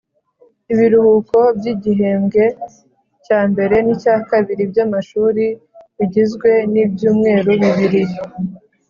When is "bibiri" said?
7.77-8.01